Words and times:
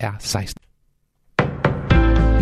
er 0.00 0.12
16. 0.18 0.62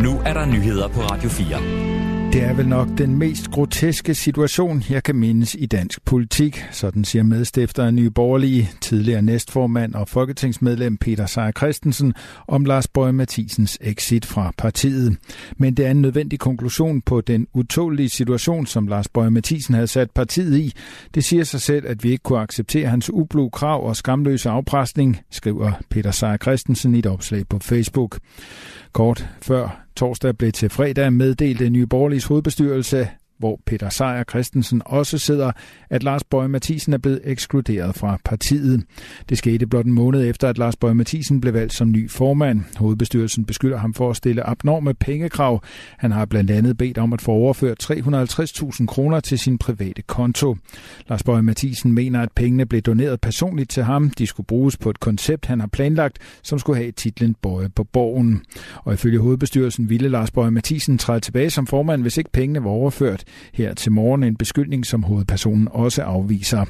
Nu 0.02 0.20
er 0.26 0.32
der 0.32 0.46
nyheder 0.46 0.88
på 0.88 1.00
Radio 1.00 1.28
4. 1.28 2.11
Det 2.32 2.42
er 2.42 2.54
vel 2.54 2.68
nok 2.68 2.88
den 2.98 3.18
mest 3.18 3.50
groteske 3.50 4.14
situation, 4.14 4.82
jeg 4.90 5.02
kan 5.02 5.16
mindes 5.16 5.56
i 5.58 5.66
dansk 5.66 6.04
politik, 6.04 6.64
sådan 6.70 7.04
siger 7.04 7.22
medstifter 7.22 7.84
af 7.84 7.94
Nye 7.94 8.10
Borgerlige, 8.10 8.70
tidligere 8.80 9.22
næstformand 9.22 9.94
og 9.94 10.08
folketingsmedlem 10.08 10.96
Peter 10.96 11.26
Seier 11.26 11.52
Christensen 11.56 12.14
om 12.48 12.64
Lars 12.64 12.88
Bøge 12.88 13.12
Mathisens 13.12 13.78
exit 13.80 14.26
fra 14.26 14.52
partiet. 14.58 15.16
Men 15.56 15.74
det 15.74 15.86
er 15.86 15.90
en 15.90 16.02
nødvendig 16.02 16.38
konklusion 16.38 17.00
på 17.00 17.20
den 17.20 17.46
utålige 17.54 18.08
situation, 18.08 18.66
som 18.66 18.86
Lars 18.86 19.08
Bøge 19.08 19.30
Mathisen 19.30 19.74
havde 19.74 19.86
sat 19.86 20.10
partiet 20.10 20.58
i. 20.58 20.72
Det 21.14 21.24
siger 21.24 21.44
sig 21.44 21.60
selv, 21.60 21.86
at 21.88 22.04
vi 22.04 22.10
ikke 22.10 22.22
kunne 22.22 22.40
acceptere 22.40 22.88
hans 22.88 23.10
ublu 23.10 23.48
krav 23.48 23.86
og 23.86 23.96
skamløse 23.96 24.50
afpresning, 24.50 25.20
skriver 25.30 25.72
Peter 25.90 26.10
Seier 26.10 26.36
Christensen 26.36 26.94
i 26.94 26.98
et 26.98 27.06
opslag 27.06 27.48
på 27.48 27.58
Facebook. 27.58 28.18
Kort 28.92 29.28
før 29.42 29.81
torsdag 29.96 30.38
blev 30.38 30.52
til 30.52 30.70
fredag 30.70 31.12
meddelt 31.12 31.72
Nye 31.72 31.86
Borgerliges 31.86 32.24
hovedbestyrelse, 32.24 33.08
hvor 33.42 33.60
Peter 33.66 33.88
Sejer 33.88 34.24
Christensen 34.30 34.82
også 34.84 35.18
sidder, 35.18 35.52
at 35.90 36.02
Lars 36.02 36.24
Bøge 36.24 36.48
Mathisen 36.48 36.92
er 36.92 36.98
blevet 36.98 37.20
ekskluderet 37.24 37.94
fra 37.94 38.18
partiet. 38.24 38.84
Det 39.28 39.38
skete 39.38 39.66
blot 39.66 39.86
en 39.86 39.92
måned 39.92 40.28
efter, 40.28 40.48
at 40.48 40.58
Lars 40.58 40.76
Bøge 40.76 40.94
Mathisen 40.94 41.40
blev 41.40 41.54
valgt 41.54 41.74
som 41.74 41.92
ny 41.92 42.10
formand. 42.10 42.60
Hovedbestyrelsen 42.76 43.44
beskylder 43.44 43.78
ham 43.78 43.94
for 43.94 44.10
at 44.10 44.16
stille 44.16 44.42
abnorme 44.46 44.94
pengekrav. 44.94 45.62
Han 45.98 46.12
har 46.12 46.24
blandt 46.24 46.50
andet 46.50 46.76
bedt 46.76 46.98
om 46.98 47.12
at 47.12 47.22
få 47.22 47.32
overført 47.32 47.90
350.000 47.90 48.86
kroner 48.86 49.20
til 49.20 49.38
sin 49.38 49.58
private 49.58 50.02
konto. 50.02 50.56
Lars 51.08 51.22
Bøge 51.22 51.42
Mathisen 51.42 51.92
mener, 51.92 52.20
at 52.20 52.32
pengene 52.32 52.66
blev 52.66 52.82
doneret 52.82 53.20
personligt 53.20 53.70
til 53.70 53.82
ham. 53.82 54.10
De 54.10 54.26
skulle 54.26 54.46
bruges 54.46 54.76
på 54.76 54.90
et 54.90 55.00
koncept, 55.00 55.46
han 55.46 55.60
har 55.60 55.66
planlagt, 55.66 56.18
som 56.42 56.58
skulle 56.58 56.76
have 56.76 56.92
titlen 56.92 57.36
Bøje 57.42 57.68
på 57.68 57.84
borgen. 57.84 58.42
Og 58.84 58.94
ifølge 58.94 59.18
hovedbestyrelsen 59.18 59.90
ville 59.90 60.08
Lars 60.08 60.30
Bøge 60.30 60.50
Mathisen 60.50 60.98
træde 60.98 61.20
tilbage 61.20 61.50
som 61.50 61.66
formand, 61.66 62.02
hvis 62.02 62.16
ikke 62.16 62.30
pengene 62.30 62.64
var 62.64 62.70
overført. 62.70 63.24
Her 63.52 63.74
til 63.74 63.92
morgen 63.92 64.22
en 64.22 64.36
beskyldning, 64.36 64.86
som 64.86 65.02
hovedpersonen 65.02 65.68
også 65.70 66.02
afviser. 66.02 66.64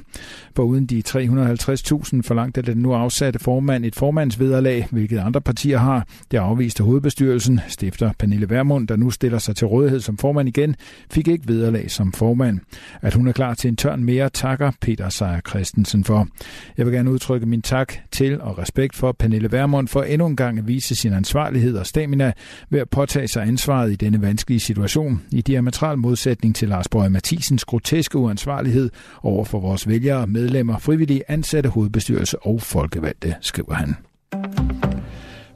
For 0.56 0.62
uden 0.62 0.86
de 0.86 1.02
350.000 1.08 2.22
forlangte 2.22 2.62
den 2.62 2.78
nu 2.78 2.92
afsatte 2.92 3.38
formand 3.38 3.84
et 3.84 3.94
formandsvederlag, 3.94 4.86
hvilket 4.90 5.18
andre 5.18 5.40
partier 5.40 5.78
har. 5.78 6.06
Det 6.30 6.38
afviste 6.38 6.84
hovedbestyrelsen. 6.84 7.60
Stifter 7.68 8.12
Pernille 8.18 8.50
Vermund, 8.50 8.88
der 8.88 8.96
nu 8.96 9.10
stiller 9.10 9.38
sig 9.38 9.56
til 9.56 9.66
rådighed 9.66 10.00
som 10.00 10.18
formand 10.18 10.48
igen, 10.48 10.76
fik 11.10 11.28
ikke 11.28 11.48
vederlag 11.48 11.90
som 11.90 12.12
formand. 12.12 12.60
At 13.02 13.14
hun 13.14 13.28
er 13.28 13.32
klar 13.32 13.54
til 13.54 13.68
en 13.68 13.76
tørn 13.76 14.04
mere, 14.04 14.28
takker 14.28 14.72
Peter 14.80 15.08
Seier 15.08 15.40
Christensen 15.48 16.04
for. 16.04 16.28
Jeg 16.78 16.86
vil 16.86 16.94
gerne 16.94 17.10
udtrykke 17.10 17.46
min 17.46 17.62
tak 17.62 17.94
til 18.10 18.40
og 18.40 18.58
respekt 18.58 18.96
for 18.96 19.12
Pernille 19.12 19.52
Vermund 19.52 19.88
for 19.88 20.02
endnu 20.02 20.26
en 20.26 20.36
gang 20.36 20.58
at 20.58 20.68
vise 20.68 20.94
sin 20.94 21.12
ansvarlighed 21.12 21.76
og 21.76 21.86
stamina 21.86 22.32
ved 22.70 22.80
at 22.80 22.90
påtage 22.90 23.28
sig 23.28 23.42
ansvaret 23.42 23.92
i 23.92 23.94
denne 23.94 24.22
vanskelige 24.22 24.60
situation 24.60 25.22
i 25.32 25.40
diametral 25.40 25.98
modsætning 25.98 26.51
modsætning 26.52 26.56
til 26.56 26.68
Lars 26.68 26.88
Bøge 26.88 27.10
Mathisens 27.10 27.64
groteske 27.64 28.18
uansvarlighed 28.18 28.90
over 29.22 29.44
for 29.44 29.60
vores 29.60 29.88
vælgere, 29.88 30.26
medlemmer, 30.26 30.78
frivillige, 30.78 31.22
ansatte, 31.28 31.68
hovedbestyrelse 31.68 32.38
og 32.42 32.62
folkevalgte, 32.62 33.34
skriver 33.40 33.74
han. 33.74 33.96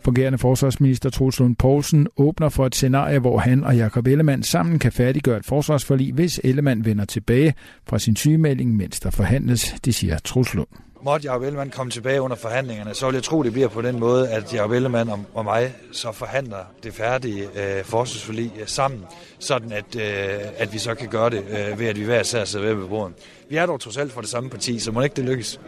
Fungerende 0.05 0.39
forsvarsminister 0.39 1.11
Troels 1.11 1.41
Lund 1.41 1.57
Poulsen 1.57 2.07
åbner 2.17 2.49
for 2.49 2.67
et 2.67 2.75
scenarie, 2.75 3.19
hvor 3.19 3.39
han 3.39 3.65
og 3.65 3.77
Jakob 3.77 4.07
Ellemann 4.07 4.43
sammen 4.43 4.79
kan 4.79 4.93
færdiggøre 4.93 5.37
et 5.37 5.45
forsvarsforlig, 5.45 6.13
hvis 6.13 6.41
Ellemann 6.45 6.85
vender 6.85 7.05
tilbage 7.05 7.55
fra 7.89 7.99
sin 7.99 8.17
sygemelding, 8.17 8.77
mens 8.77 9.01
der 9.01 9.11
forhandles, 9.11 9.75
det 9.85 9.95
siger 9.95 10.19
Troels 10.19 10.55
Lund. 10.55 10.86
Måtte 11.03 11.27
Jacob 11.27 11.43
Ellemann 11.43 11.71
komme 11.71 11.91
tilbage 11.91 12.23
under 12.23 12.37
forhandlingerne, 12.37 12.95
så 12.95 13.07
vil 13.07 13.15
jeg 13.15 13.23
tro, 13.23 13.43
det 13.43 13.53
bliver 13.53 13.69
på 13.69 13.83
den 13.83 14.01
måde, 14.01 14.31
at 14.31 14.55
Jacob 14.55 14.71
Ellemann 14.71 15.11
og, 15.11 15.25
og 15.35 15.45
mig 15.45 15.75
så 15.93 16.13
forhandler 16.13 16.65
det 16.83 16.95
færdige 16.95 17.43
øh, 17.43 17.85
forsvarsforlig 17.85 18.53
øh, 18.61 18.67
sammen, 18.67 19.05
sådan 19.39 19.73
at, 19.73 19.97
øh, 19.97 20.41
at 20.57 20.73
vi 20.73 20.79
så 20.79 20.95
kan 20.95 21.09
gøre 21.09 21.31
det 21.31 21.45
øh, 21.49 21.79
ved, 21.79 21.87
at 21.87 21.99
vi 21.99 22.05
hver 22.05 22.21
især 22.21 22.45
sidder 22.45 22.75
ved 22.75 22.89
bordet. 22.89 23.15
Vi 23.49 23.56
er 23.56 23.67
dog 23.67 23.81
trods 23.81 23.97
alt 23.97 24.12
fra 24.12 24.21
det 24.21 24.29
samme 24.29 24.51
parti, 24.51 24.79
så 24.79 24.93
må 24.93 25.03
ikke 25.03 25.17
det 25.17 25.25
lykkes. 25.25 25.61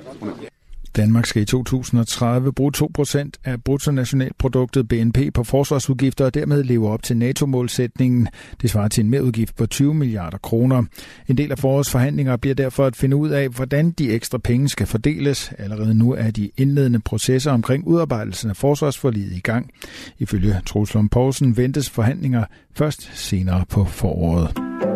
Danmark 0.99 1.27
skal 1.27 1.43
i 1.43 1.45
2030 1.45 2.53
bruge 2.53 2.73
2% 2.77 3.31
af 3.45 3.65
bruttonationalproduktet 3.65 4.89
BNP 4.89 5.19
på 5.35 5.45
forsvarsudgifter 5.45 6.25
og 6.25 6.35
dermed 6.35 6.65
leve 6.65 6.89
op 6.91 7.03
til 7.03 7.17
NATO-målsætningen. 7.17 8.29
Det 8.63 8.71
svarer 8.71 8.89
til 8.89 9.05
en 9.05 9.11
merudgift 9.11 9.57
på 9.57 9.67
20 9.67 9.95
milliarder 9.95 10.39
kroner. 10.39 10.83
En 11.29 11.39
del 11.39 11.53
af 11.53 11.59
forårets 11.59 11.91
forhandlinger 11.91 12.37
bliver 12.37 12.55
derfor 12.55 12.85
at 12.87 12.97
finde 12.97 13.17
ud 13.17 13.29
af, 13.29 13.49
hvordan 13.49 13.91
de 13.91 14.11
ekstra 14.11 14.39
penge 14.39 14.69
skal 14.69 14.87
fordeles. 14.87 15.53
Allerede 15.59 15.95
nu 15.95 16.13
er 16.13 16.31
de 16.31 16.51
indledende 16.57 17.01
processer 17.01 17.53
omkring 17.53 17.87
udarbejdelsen 17.87 18.51
af 18.51 18.57
forsvarsforliget 18.57 19.33
i 19.33 19.41
gang. 19.41 19.71
Ifølge 20.19 20.61
Troels 20.67 20.97
Poulsen 21.11 21.57
ventes 21.57 21.91
forhandlinger 21.91 22.45
først 22.75 23.11
senere 23.15 23.65
på 23.71 23.85
foråret. 23.85 24.88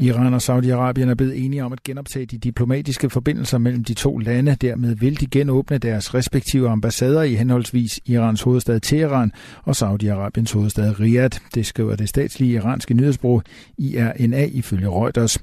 Iran 0.00 0.34
og 0.34 0.40
Saudi-Arabien 0.42 1.10
er 1.10 1.14
blevet 1.14 1.44
enige 1.44 1.64
om 1.64 1.72
at 1.72 1.82
genoptage 1.82 2.26
de 2.26 2.38
diplomatiske 2.38 3.10
forbindelser 3.10 3.58
mellem 3.58 3.84
de 3.84 3.94
to 3.94 4.18
lande. 4.18 4.56
Dermed 4.60 4.94
vil 4.94 5.20
de 5.20 5.26
genåbne 5.26 5.78
deres 5.78 6.14
respektive 6.14 6.68
ambassader 6.68 7.22
i 7.22 7.34
henholdsvis 7.34 8.00
Irans 8.06 8.42
hovedstad 8.42 8.80
Teheran 8.80 9.32
og 9.62 9.74
Saudi-Arabiens 9.76 10.54
hovedstad 10.54 11.00
Riyadh. 11.00 11.38
Det 11.54 11.66
skriver 11.66 11.96
det 11.96 12.08
statslige 12.08 12.52
iranske 12.52 12.94
nyhedsbureau 12.94 13.42
IRNA 13.78 14.44
ifølge 14.44 14.88
Reuters. 14.88 15.38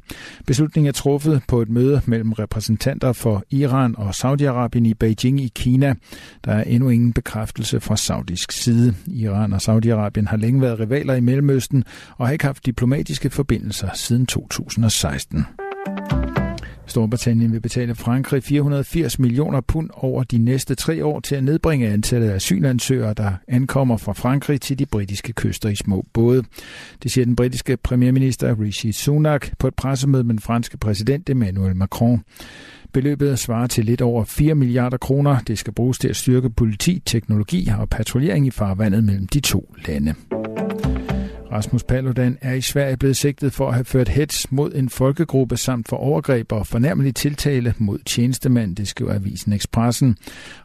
Beslutningen 0.48 0.88
er 0.88 0.94
truffet 0.94 1.42
på 1.48 1.62
et 1.62 1.70
møde 1.70 2.02
mellem 2.06 2.32
repræsentanter 2.32 3.14
for 3.14 3.44
Iran 3.50 3.96
og 3.98 4.10
Saudi-Arabien 4.10 4.86
i 4.86 4.94
Beijing 4.94 5.42
i 5.42 5.52
Kina. 5.56 5.96
Der 6.46 6.52
er 6.52 6.64
endnu 6.64 6.90
ingen 6.90 7.14
bekræftelse 7.14 7.80
fra 7.80 7.98
saudisk 7.98 8.52
side. 8.52 8.96
Iran 9.08 9.54
og 9.54 9.60
Saudi-Arabien 9.62 10.30
har 10.30 10.38
længe 10.38 10.62
været 10.62 10.80
rivaler 10.80 11.14
i 11.14 11.22
Mellemøsten 11.22 11.84
og 12.18 12.28
har 12.28 12.34
ikke 12.34 12.46
haft 12.46 12.66
diplomatiske 12.66 13.30
forbindelser 13.30 13.90
siden 13.94 14.26
2000. 14.26 14.45
2016. 14.50 15.46
Storbritannien 16.88 17.52
vil 17.52 17.60
betale 17.60 17.96
Frankrig 17.96 18.44
480 18.44 19.20
millioner 19.20 19.62
pund 19.62 19.90
over 19.94 20.24
de 20.24 20.38
næste 20.38 20.76
tre 20.76 21.06
år 21.06 21.20
til 21.20 21.36
at 21.36 21.44
nedbringe 21.44 21.88
antallet 21.88 22.30
af 22.30 22.36
asylansøgere, 22.36 23.14
der 23.14 23.32
ankommer 23.48 23.98
fra 23.98 24.14
Frankrig 24.14 24.62
til 24.62 24.80
de 24.80 24.86
britiske 24.86 25.34
kyster 25.34 25.70
i 25.70 25.76
små 25.76 26.06
både. 26.14 26.44
Det 27.04 27.12
siger 27.12 27.26
den 27.26 27.36
britiske 27.36 27.78
premierminister 27.78 28.60
Rishi 28.60 28.92
Sunak 28.92 29.48
på 29.60 29.68
et 29.68 29.76
pressemøde 29.76 30.24
med 30.24 30.34
den 30.34 30.42
franske 30.42 30.78
præsident 30.78 31.30
Emmanuel 31.30 31.76
Macron. 31.76 32.24
Beløbet 32.94 33.40
svarer 33.40 33.68
til 33.68 33.86
lidt 33.86 34.02
over 34.02 34.24
4 34.26 34.56
milliarder 34.56 34.98
kroner. 34.98 35.40
Det 35.40 35.60
skal 35.60 35.74
bruges 35.74 36.00
til 36.00 36.08
at 36.08 36.16
styrke 36.16 36.50
politi, 36.50 37.02
teknologi 37.06 37.70
og 37.80 37.90
patruljering 37.90 38.48
i 38.48 38.52
farvandet 38.52 39.04
mellem 39.04 39.28
de 39.28 39.40
to 39.40 39.74
lande. 39.88 40.14
Rasmus 41.56 41.84
Paludan 41.84 42.38
er 42.42 42.54
i 42.54 42.62
Sverige 42.62 42.98
blevet 42.98 43.18
sigtet 43.18 43.54
for 43.54 43.68
at 43.68 43.74
have 43.74 43.86
ført 43.86 44.10
hets 44.10 44.52
mod 44.52 44.72
en 44.74 44.90
folkegruppe 44.90 45.58
samt 45.58 45.88
for 45.88 45.98
overgreb 45.98 46.52
og 46.52 46.68
fornærmelig 46.68 47.16
tiltale 47.16 47.74
mod 47.78 48.00
tjenestemand, 48.06 48.76
det 48.76 48.88
skriver 48.88 49.14
Avisen 49.14 49.54
Expressen. 49.54 50.18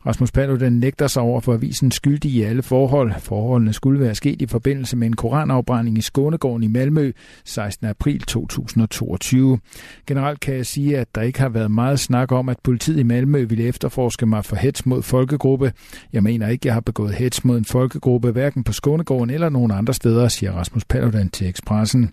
Rasmus 0.07 0.33
Paludan 0.33 0.73
nægter 0.73 1.07
sig 1.07 1.23
over 1.23 1.41
for 1.41 1.55
avisen 1.55 1.91
skyldig 1.91 2.31
i 2.31 2.43
alle 2.43 2.63
forhold. 2.63 3.13
Forholdene 3.19 3.73
skulle 3.73 4.01
være 4.01 4.15
sket 4.15 4.43
i 4.43 4.47
forbindelse 4.47 4.97
med 4.97 5.07
en 5.07 5.17
koranafbrænding 5.17 5.99
i 5.99 6.01
Skånegården 6.01 6.63
i 6.63 6.67
Malmø 6.67 7.13
16. 7.45 7.87
april 7.87 8.21
2022. 8.21 9.59
Generelt 10.07 10.41
kan 10.41 10.55
jeg 10.55 10.67
sige, 10.67 10.99
at 10.99 11.15
der 11.15 11.23
ikke 11.23 11.41
har 11.41 11.49
været 11.49 11.71
meget 11.71 12.01
snak 12.01 12.33
om, 12.33 12.49
at 12.49 12.57
politiet 12.65 12.99
i 12.99 13.03
Malmø 13.03 13.45
ville 13.45 13.65
efterforske 13.65 14.27
mig 14.27 14.45
for 14.45 14.57
hets 14.57 14.87
mod 14.87 15.03
folkegruppe. 15.03 15.73
Jeg 16.13 16.23
mener 16.23 16.49
ikke, 16.49 16.67
jeg 16.67 16.75
har 16.75 16.81
begået 16.81 17.15
hets 17.15 17.45
mod 17.45 17.59
en 17.59 17.65
folkegruppe, 17.65 18.31
hverken 18.31 18.65
på 18.65 18.73
Skånegården 18.73 19.31
eller 19.31 19.49
nogen 19.49 19.71
andre 19.71 19.95
steder, 19.95 20.29
siger 20.29 20.53
Rasmus 20.53 20.80
Rasmus 20.81 20.85
Paludan 20.85 21.29
til 21.29 21.49
Expressen. 21.49 22.11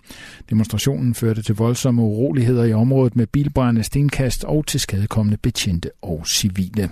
Demonstrationen 0.49 1.13
førte 1.15 1.41
til 1.41 1.55
voldsomme 1.55 2.01
uroligheder 2.01 2.63
i 2.63 2.73
området 2.73 3.15
med 3.15 3.27
bilbrændende 3.27 3.83
stenkast 3.83 4.43
og 4.43 4.65
til 4.67 4.79
skadekommende 4.79 5.37
betjente 5.37 5.89
og 6.01 6.27
civile. 6.27 6.89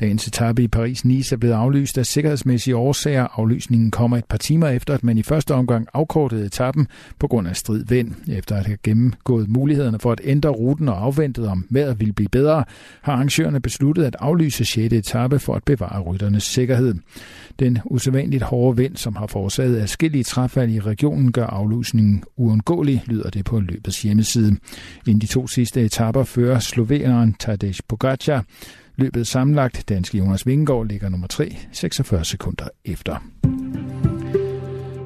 Dagens 0.00 0.26
etape 0.26 0.62
i 0.62 0.68
Paris-Nice 0.76 1.32
er 1.32 1.36
blevet 1.36 1.54
aflyst 1.54 1.98
af 1.98 2.06
sikkerhedsmæssige 2.06 2.76
årsager. 2.76 3.26
Aflysningen 3.32 3.90
kommer 3.90 4.16
et 4.16 4.24
par 4.24 4.36
timer 4.36 4.68
efter, 4.68 4.94
at 4.94 5.04
man 5.04 5.18
i 5.18 5.22
første 5.22 5.54
omgang 5.54 5.86
afkortede 5.94 6.46
etappen 6.46 6.88
på 7.18 7.28
grund 7.28 7.48
af 7.48 7.56
strid 7.56 7.84
vind. 7.88 8.12
Efter 8.28 8.56
at 8.56 8.66
have 8.66 8.78
gennemgået 8.82 9.48
mulighederne 9.48 9.98
for 9.98 10.12
at 10.12 10.20
ændre 10.24 10.50
ruten 10.50 10.88
og 10.88 11.02
afventet 11.04 11.48
om 11.48 11.66
vejret 11.70 12.00
ville 12.00 12.12
blive 12.12 12.28
bedre, 12.28 12.64
har 13.02 13.12
arrangørerne 13.12 13.60
besluttet 13.60 14.04
at 14.04 14.16
aflyse 14.18 14.64
6. 14.64 14.92
etape 14.92 15.38
for 15.38 15.54
at 15.54 15.64
bevare 15.64 16.00
rytternes 16.00 16.44
sikkerhed. 16.44 16.94
Den 17.58 17.78
usædvanligt 17.84 18.42
hårde 18.42 18.76
vind, 18.76 18.96
som 18.96 19.16
har 19.16 19.26
forårsaget 19.26 19.80
adskillige 19.80 20.24
træfald 20.24 20.70
i 20.70 20.80
regionen, 20.80 21.32
gør 21.32 21.46
aflysningen 21.46 22.24
uundgåelig, 22.36 23.02
lyder 23.06 23.30
det 23.30 23.44
på 23.44 23.60
løbets 23.60 24.02
hjemmeside. 24.02 24.56
Inden 25.06 25.20
de 25.20 25.26
to 25.26 25.46
sidste 25.46 25.84
etapper 25.84 26.24
fører 26.24 26.58
sloveneren 26.58 27.36
Tadej 27.38 27.72
Pogacar 27.88 28.44
Løbet 28.98 29.26
sammenlagt, 29.26 29.88
danske 29.88 30.18
Jonas 30.18 30.46
Vingegaard 30.46 30.86
ligger 30.86 31.08
nummer 31.08 31.26
3, 31.26 31.56
46 31.72 32.24
sekunder 32.24 32.68
efter. 32.84 33.22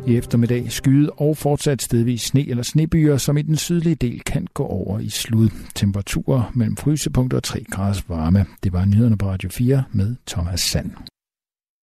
I 0.07 0.17
eftermiddag 0.17 0.71
skyde 0.73 1.11
og 1.11 1.37
fortsat 1.37 1.83
stedvis 1.83 2.23
sne 2.23 2.49
eller 2.49 2.63
snebyer, 2.63 3.17
som 3.17 3.37
i 3.37 3.43
den 3.43 3.57
sydlige 3.57 3.95
del 3.95 4.21
kan 4.21 4.47
gå 4.55 4.65
over 4.65 4.99
i 4.99 5.09
slud. 5.09 5.51
Temperaturer 5.75 6.53
mellem 6.55 6.77
frysepunkter 6.77 7.37
og 7.37 7.43
3 7.43 7.65
graders 7.71 8.09
varme. 8.09 8.47
Det 8.63 8.73
var 8.73 8.85
nyhederne 8.85 9.19
på 9.19 9.27
Radio 9.27 9.51
4 9.51 9.85
med 9.93 10.17
Thomas 10.27 10.61
Sand. 10.61 10.91